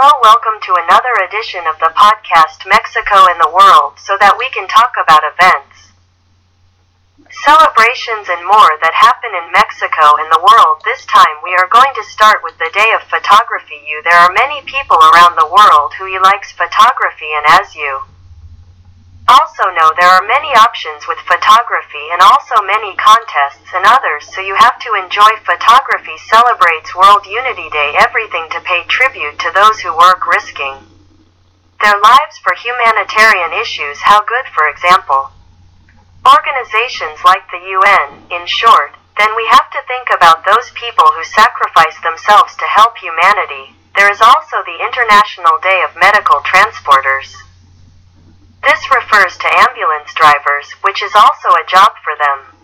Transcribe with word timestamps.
Hello, 0.00 0.16
welcome 0.24 0.56
to 0.64 0.80
another 0.80 1.12
edition 1.28 1.60
of 1.68 1.76
the 1.76 1.92
podcast 1.92 2.64
Mexico 2.64 3.28
in 3.28 3.36
the 3.36 3.52
World 3.52 4.00
so 4.00 4.16
that 4.16 4.40
we 4.40 4.48
can 4.48 4.64
talk 4.64 4.96
about 4.96 5.20
events, 5.28 5.92
celebrations, 7.44 8.32
and 8.32 8.40
more 8.40 8.80
that 8.80 8.96
happen 8.96 9.28
in 9.36 9.52
Mexico 9.52 10.16
and 10.16 10.32
the 10.32 10.40
world. 10.40 10.80
This 10.88 11.04
time 11.04 11.44
we 11.44 11.52
are 11.52 11.68
going 11.68 11.92
to 11.92 12.08
start 12.08 12.40
with 12.40 12.56
the 12.56 12.72
day 12.72 12.96
of 12.96 13.12
photography. 13.12 13.76
You, 13.84 14.00
there 14.00 14.16
are 14.16 14.32
many 14.32 14.64
people 14.64 14.96
around 14.96 15.36
the 15.36 15.52
world 15.52 15.92
who 16.00 16.08
likes 16.16 16.48
photography, 16.48 17.36
and 17.36 17.60
as 17.60 17.76
you 17.76 18.00
also 19.30 19.70
know, 19.78 19.94
there 19.94 20.10
are 20.10 20.26
many 20.26 20.50
options 20.58 21.06
with 21.06 21.22
photography 21.22 22.10
and 22.10 22.18
also 22.20 22.58
many 22.66 22.98
contests 22.98 23.70
and 23.70 23.86
others, 23.86 24.26
so 24.26 24.42
you 24.42 24.58
have 24.58 24.78
to 24.82 24.98
enjoy 24.98 25.30
photography 25.46 26.18
celebrates 26.26 26.94
World 26.98 27.22
Unity 27.30 27.70
Day, 27.70 27.94
everything 27.94 28.50
to 28.50 28.60
pay 28.66 28.82
tribute 28.90 29.38
to 29.38 29.54
those 29.54 29.78
who 29.80 29.94
work 29.94 30.26
risking 30.26 30.82
their 31.80 31.96
lives 32.00 32.36
for 32.42 32.52
humanitarian 32.58 33.52
issues. 33.56 34.04
How 34.04 34.20
good, 34.20 34.46
for 34.52 34.68
example, 34.68 35.32
organizations 36.26 37.24
like 37.24 37.48
the 37.48 37.62
UN, 37.80 38.26
in 38.30 38.46
short, 38.46 38.92
then 39.16 39.36
we 39.36 39.46
have 39.48 39.70
to 39.70 39.80
think 39.88 40.08
about 40.12 40.44
those 40.44 40.70
people 40.76 41.08
who 41.16 41.24
sacrifice 41.24 41.96
themselves 42.02 42.56
to 42.56 42.66
help 42.68 42.96
humanity. 42.96 43.76
There 43.96 44.10
is 44.10 44.20
also 44.20 44.64
the 44.64 44.80
International 44.80 45.58
Day 45.62 45.84
of 45.84 45.96
Medical 45.96 46.40
Transporters. 46.40 47.49
This 48.80 48.96
refers 48.96 49.36
to 49.36 49.60
ambulance 49.60 50.08
drivers, 50.16 50.72
which 50.80 51.04
is 51.04 51.12
also 51.12 51.52
a 51.52 51.68
job 51.68 51.92
for 52.00 52.16
them. 52.16 52.56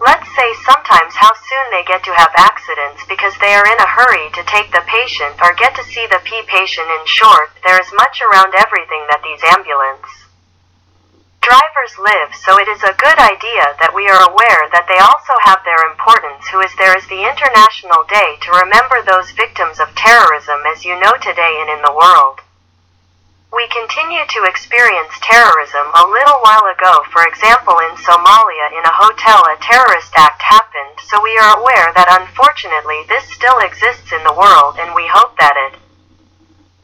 Let's 0.00 0.24
say 0.32 0.48
sometimes 0.64 1.12
how 1.12 1.36
soon 1.36 1.66
they 1.68 1.84
get 1.84 2.00
to 2.08 2.16
have 2.16 2.32
accidents 2.32 3.04
because 3.04 3.36
they 3.36 3.52
are 3.52 3.68
in 3.68 3.76
a 3.76 3.92
hurry 3.92 4.32
to 4.32 4.48
take 4.48 4.72
the 4.72 4.80
patient 4.88 5.36
or 5.44 5.52
get 5.52 5.76
to 5.76 5.84
see 5.84 6.08
the 6.08 6.24
P 6.24 6.40
patient. 6.48 6.88
In 6.88 7.04
short, 7.04 7.52
there 7.60 7.76
is 7.76 7.92
much 7.92 8.24
around 8.24 8.56
everything 8.56 9.04
that 9.12 9.20
these 9.20 9.44
ambulance 9.44 10.08
drivers 11.44 12.00
live, 12.00 12.32
so 12.32 12.56
it 12.56 12.66
is 12.66 12.80
a 12.80 12.96
good 12.96 13.20
idea 13.20 13.76
that 13.76 13.92
we 13.92 14.08
are 14.08 14.24
aware 14.32 14.64
that 14.72 14.88
they 14.88 14.96
also 14.96 15.36
have 15.44 15.60
their 15.68 15.92
importance. 15.92 16.48
Who 16.48 16.64
is 16.64 16.72
there 16.80 16.96
is 16.96 17.04
the 17.12 17.20
International 17.20 18.00
Day 18.08 18.40
to 18.48 18.64
remember 18.64 19.04
those 19.04 19.36
victims 19.36 19.76
of 19.76 19.92
terrorism 19.92 20.64
as 20.72 20.88
you 20.88 20.96
know 20.96 21.20
today 21.20 21.60
and 21.60 21.68
in 21.68 21.84
the 21.84 21.92
world. 21.92 22.40
We 23.56 23.64
continue 23.72 24.20
to 24.20 24.44
experience 24.44 25.16
terrorism. 25.24 25.88
A 25.96 26.04
little 26.04 26.44
while 26.44 26.68
ago, 26.68 27.00
for 27.08 27.24
example, 27.24 27.80
in 27.88 27.96
Somalia, 28.04 28.68
in 28.76 28.84
a 28.84 28.92
hotel, 28.92 29.40
a 29.48 29.56
terrorist 29.64 30.12
act 30.12 30.44
happened, 30.44 31.00
so 31.08 31.16
we 31.24 31.32
are 31.40 31.56
aware 31.56 31.88
that 31.96 32.20
unfortunately 32.20 33.08
this 33.08 33.24
still 33.32 33.56
exists 33.64 34.12
in 34.12 34.20
the 34.28 34.36
world, 34.36 34.76
and 34.76 34.92
we 34.92 35.08
hope 35.08 35.40
that 35.40 35.56
it 35.56 35.80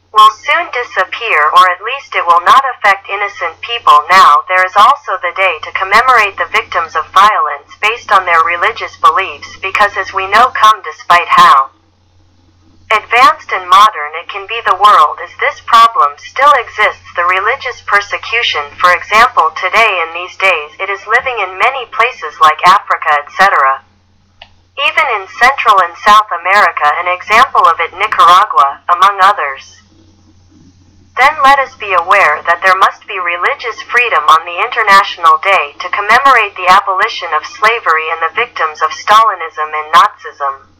will 0.09 0.33
soon 0.33 0.65
disappear, 0.73 1.45
or 1.53 1.69
at 1.69 1.85
least 1.85 2.17
it 2.17 2.25
will 2.25 2.41
not 2.41 2.65
affect 2.73 3.05
innocent 3.05 3.53
people. 3.61 4.01
Now, 4.09 4.41
there 4.49 4.65
is 4.65 4.73
also 4.73 5.21
the 5.21 5.37
day 5.37 5.61
to 5.69 5.77
commemorate 5.77 6.41
the 6.41 6.49
victims 6.49 6.97
of 6.97 7.05
violence 7.13 7.69
based 7.85 8.09
on 8.09 8.25
their 8.25 8.41
religious 8.41 8.97
beliefs, 8.97 9.61
because 9.61 9.93
as 9.93 10.09
we 10.09 10.25
know, 10.25 10.49
come 10.57 10.81
despite 10.81 11.29
how 11.29 11.69
advanced 12.93 13.49
and 13.53 13.69
modern 13.69 14.13
it 14.21 14.22
can 14.33 14.49
be 14.49 14.57
the 14.65 14.81
world 14.81 15.21
as 15.21 15.29
this 15.37 15.61
problem 15.69 16.17
still 16.17 16.51
exists 16.57 17.05
the 17.13 17.29
religious 17.29 17.85
persecution 17.85 18.65
for 18.81 18.89
example 18.97 19.53
today 19.53 20.01
in 20.01 20.09
these 20.17 20.33
days 20.41 20.73
it 20.81 20.89
is 20.89 21.05
living 21.05 21.37
in 21.37 21.61
many 21.61 21.85
places 21.93 22.33
like 22.41 22.57
africa 22.65 23.13
etc 23.21 23.85
even 24.73 25.05
in 25.21 25.29
central 25.37 25.77
and 25.85 25.93
south 26.01 26.33
america 26.33 26.89
an 26.97 27.05
example 27.05 27.61
of 27.69 27.77
it 27.77 27.93
nicaragua 27.93 28.81
among 28.89 29.19
others. 29.21 29.79
Then 31.13 31.37
let 31.45 31.59
us 31.59 31.77
be 31.77 31.93
aware 31.93 32.41
that 32.49 32.65
there 32.65 32.77
must 32.81 33.05
be 33.05 33.21
religious 33.21 33.77
freedom 33.85 34.25
on 34.25 34.49
the 34.49 34.57
international 34.57 35.37
day 35.45 35.77
to 35.77 35.93
commemorate 35.93 36.57
the 36.57 36.73
abolition 36.73 37.29
of 37.37 37.45
slavery 37.45 38.09
and 38.09 38.21
the 38.25 38.33
victims 38.33 38.81
of 38.81 38.89
stalinism 38.89 39.69
and 39.69 39.93
nazism 39.93 40.72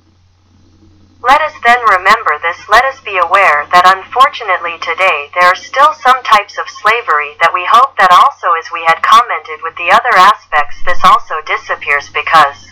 let 1.24 1.40
us 1.40 1.56
then 1.64 1.80
remember 1.88 2.36
this. 2.44 2.68
Let 2.68 2.84
us 2.84 3.00
be 3.00 3.16
aware 3.16 3.64
that 3.72 3.88
unfortunately 3.88 4.76
today 4.84 5.32
there 5.32 5.48
are 5.48 5.56
still 5.56 5.96
some 5.96 6.20
types 6.20 6.60
of 6.60 6.68
slavery 6.68 7.40
that 7.40 7.56
we 7.56 7.64
hope 7.64 7.96
that 7.96 8.12
also 8.12 8.52
as 8.60 8.68
we 8.76 8.84
had 8.84 9.00
commented 9.00 9.64
with 9.64 9.80
the 9.80 9.88
other 9.88 10.12
aspects 10.20 10.84
this 10.84 11.00
also 11.00 11.40
disappears 11.48 12.12
because 12.12 12.68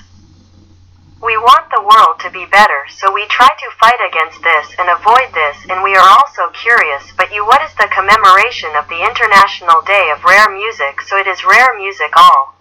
we 1.23 1.39
want 1.39 1.71
the 1.71 1.79
world 1.79 2.19
to 2.19 2.29
be 2.33 2.43
better. 2.43 2.91
So 2.91 3.07
we 3.07 3.23
try 3.31 3.47
to 3.47 3.77
fight 3.79 4.03
against 4.03 4.43
this 4.43 4.75
and 4.75 4.91
avoid 4.91 5.31
this 5.31 5.55
and 5.71 5.79
we 5.79 5.95
are 5.95 6.11
also 6.11 6.51
curious. 6.51 7.07
But 7.15 7.31
you 7.31 7.47
what 7.47 7.63
is 7.63 7.71
the 7.79 7.87
commemoration 7.87 8.75
of 8.75 8.91
the 8.91 8.99
International 8.99 9.79
Day 9.87 10.11
of 10.11 10.27
Rare 10.27 10.51
Music? 10.51 10.99
So 11.07 11.15
it 11.15 11.25
is 11.25 11.47
rare 11.47 11.71
music 11.79 12.11
all 12.19 12.59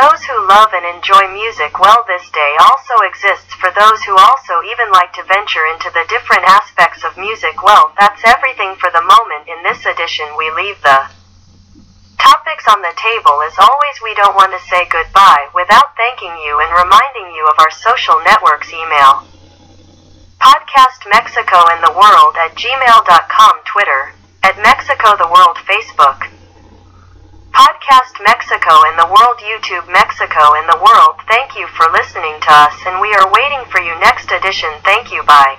those 0.00 0.24
who 0.24 0.48
love 0.48 0.72
and 0.72 0.88
enjoy 0.96 1.28
music 1.28 1.76
well 1.76 2.00
this 2.08 2.24
day 2.32 2.56
also 2.56 3.04
exists 3.04 3.52
for 3.60 3.68
those 3.76 4.00
who 4.08 4.16
also 4.16 4.64
even 4.64 4.88
like 4.88 5.12
to 5.12 5.20
venture 5.28 5.68
into 5.76 5.92
the 5.92 6.08
different 6.08 6.40
aspects 6.48 7.04
of 7.04 7.20
music 7.20 7.60
well. 7.60 7.92
That's 8.00 8.24
everything 8.24 8.80
for 8.80 8.88
the 8.88 9.04
moment 9.04 9.44
in 9.44 9.60
this 9.60 9.84
edition. 9.84 10.24
We 10.40 10.48
leave 10.56 10.80
the 10.80 11.04
topics 12.16 12.64
on 12.64 12.80
the 12.80 12.96
table. 12.96 13.44
As 13.44 13.60
always 13.60 13.96
we 14.00 14.16
don't 14.16 14.40
want 14.40 14.56
to 14.56 14.68
say 14.72 14.88
goodbye 14.88 15.52
without 15.52 15.92
thanking 16.00 16.32
you 16.48 16.56
and 16.64 16.72
reminding 16.72 17.36
you 17.36 17.44
of 17.52 17.60
our 17.60 17.70
social 17.70 18.16
networks 18.24 18.72
email. 18.72 19.28
Podcast 20.40 21.04
mexico 21.12 21.60
and 21.76 21.84
the 21.84 21.92
world 21.92 22.40
at 22.40 22.56
gmail.com 22.56 23.54
twitter 23.68 24.16
at 24.42 24.56
mexico 24.56 25.12
the 25.20 25.28
world 25.28 25.56
facebook 25.68 26.39
Mexico 28.24 28.70
and 28.86 28.98
the 28.98 29.08
World 29.08 29.38
YouTube 29.40 29.90
Mexico 29.92 30.54
and 30.54 30.68
the 30.68 30.78
World. 30.78 31.16
Thank 31.26 31.56
you 31.56 31.66
for 31.66 31.90
listening 31.92 32.36
to 32.40 32.50
us 32.52 32.74
and 32.86 33.00
we 33.00 33.12
are 33.14 33.30
waiting 33.32 33.64
for 33.70 33.80
you 33.80 33.98
next 34.00 34.30
edition. 34.30 34.70
Thank 34.84 35.12
you. 35.12 35.22
Bye. 35.24 35.58